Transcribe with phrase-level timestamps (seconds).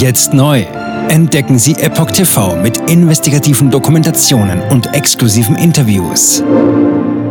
[0.00, 0.62] Jetzt neu.
[1.10, 6.40] Entdecken Sie Epoch TV mit investigativen Dokumentationen und exklusiven Interviews.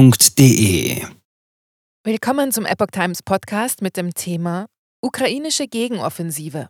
[2.04, 4.65] Willkommen zum Epoch Times Podcast mit dem Thema
[5.02, 6.68] Ukrainische Gegenoffensive.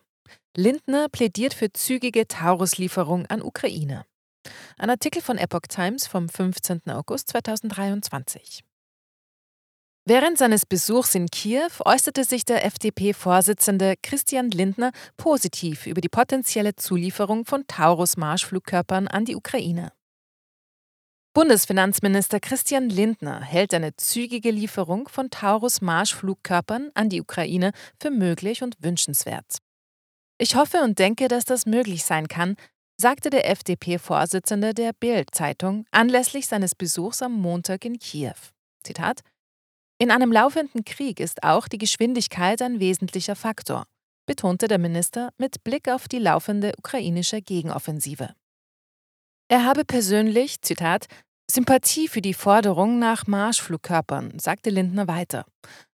[0.55, 4.05] Lindner plädiert für zügige Taurus-Lieferung an Ukraine.
[4.77, 6.81] Ein Artikel von Epoch Times vom 15.
[6.91, 8.63] August 2023.
[10.07, 16.75] Während seines Besuchs in Kiew äußerte sich der FDP-Vorsitzende Christian Lindner positiv über die potenzielle
[16.75, 19.91] Zulieferung von Taurus-Marschflugkörpern an die Ukraine.
[21.33, 28.75] Bundesfinanzminister Christian Lindner hält eine zügige Lieferung von Taurus-Marschflugkörpern an die Ukraine für möglich und
[28.83, 29.58] wünschenswert.
[30.38, 32.58] Ich hoffe und denke, dass das möglich sein kann,
[33.02, 38.35] sagte der FDP-Vorsitzende der Bild-Zeitung anlässlich seines Besuchs am Montag in Kiew.
[38.83, 39.22] Zitat
[39.98, 43.86] in einem laufenden Krieg ist auch die Geschwindigkeit ein wesentlicher Faktor,
[44.26, 48.34] betonte der Minister mit Blick auf die laufende ukrainische Gegenoffensive.
[49.47, 51.06] Er habe persönlich, Zitat,
[51.50, 55.45] Sympathie für die Forderung nach Marschflugkörpern, sagte Lindner weiter.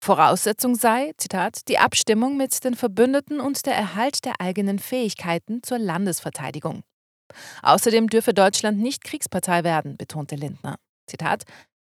[0.03, 5.79] Voraussetzung sei, Zitat, die Abstimmung mit den Verbündeten und der Erhalt der eigenen Fähigkeiten zur
[5.79, 6.83] Landesverteidigung.
[7.63, 10.77] Außerdem dürfe Deutschland nicht Kriegspartei werden, betonte Lindner.
[11.09, 11.45] Zitat,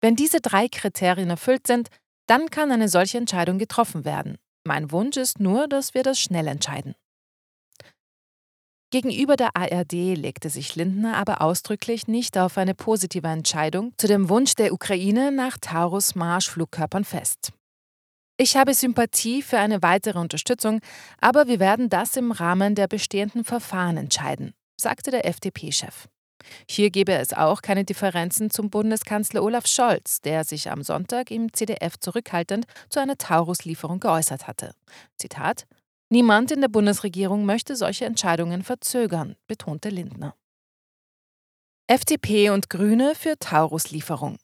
[0.01, 1.89] wenn diese drei Kriterien erfüllt sind,
[2.27, 4.37] dann kann eine solche Entscheidung getroffen werden.
[4.65, 6.95] Mein Wunsch ist nur, dass wir das schnell entscheiden.
[8.89, 14.29] Gegenüber der ARD legte sich Lindner aber ausdrücklich nicht auf eine positive Entscheidung zu dem
[14.29, 17.51] Wunsch der Ukraine nach Taurus Marschflugkörpern fest.
[18.37, 20.79] Ich habe Sympathie für eine weitere Unterstützung,
[21.19, 26.07] aber wir werden das im Rahmen der bestehenden Verfahren entscheiden, sagte der FDP-Chef.
[26.69, 31.53] Hier gebe es auch keine Differenzen zum Bundeskanzler Olaf Scholz, der sich am Sonntag im
[31.53, 34.73] CDF zurückhaltend zu einer Taurus-Lieferung geäußert hatte.
[35.17, 35.67] Zitat:
[36.09, 40.35] Niemand in der Bundesregierung möchte solche Entscheidungen verzögern, betonte Lindner.
[41.87, 44.37] FDP und Grüne für Taurus-Lieferung.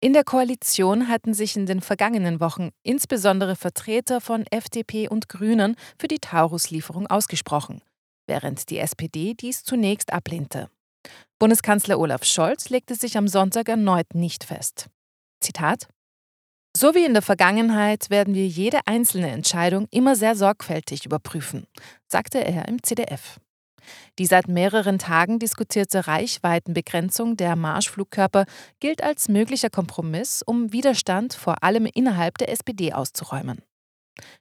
[0.00, 5.76] In der Koalition hatten sich in den vergangenen Wochen insbesondere Vertreter von FDP und Grünen
[5.98, 7.80] für die Taurus-Lieferung ausgesprochen,
[8.26, 10.70] während die SPD dies zunächst ablehnte.
[11.38, 14.88] Bundeskanzler Olaf Scholz legte sich am Sonntag erneut nicht fest.
[15.40, 15.88] Zitat
[16.76, 21.66] So wie in der Vergangenheit werden wir jede einzelne Entscheidung immer sehr sorgfältig überprüfen,
[22.06, 23.38] sagte er im CDF.
[24.18, 28.46] Die seit mehreren Tagen diskutierte Reichweitenbegrenzung der Marschflugkörper
[28.80, 33.62] gilt als möglicher Kompromiss, um Widerstand vor allem innerhalb der SPD auszuräumen.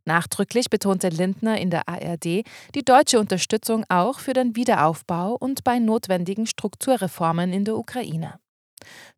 [0.05, 2.43] Nachdrücklich betonte Lindner in der ARD
[2.75, 8.39] die deutsche Unterstützung auch für den Wiederaufbau und bei notwendigen Strukturreformen in der Ukraine.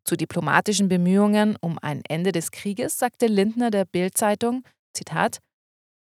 [0.04, 4.62] Zu diplomatischen Bemühungen um ein Ende des Krieges sagte Lindner der Bild-Zeitung:
[4.92, 5.38] Zitat: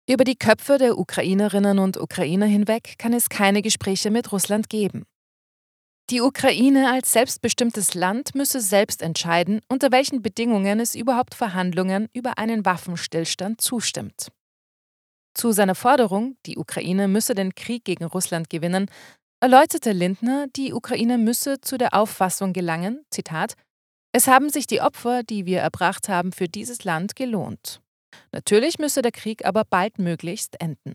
[0.08, 5.04] Über die Köpfe der Ukrainerinnen und Ukrainer hinweg kann es keine Gespräche mit Russland geben.
[6.10, 12.36] Die Ukraine als selbstbestimmtes Land müsse selbst entscheiden, unter welchen Bedingungen es überhaupt Verhandlungen über
[12.36, 14.28] einen Waffenstillstand zustimmt.
[15.32, 18.90] Zu seiner Forderung, die Ukraine müsse den Krieg gegen Russland gewinnen,
[19.40, 23.54] erläuterte Lindner, die Ukraine müsse zu der Auffassung gelangen, Zitat,
[24.12, 27.80] es haben sich die Opfer, die wir erbracht haben, für dieses Land gelohnt.
[28.30, 30.94] Natürlich müsse der Krieg aber baldmöglichst enden.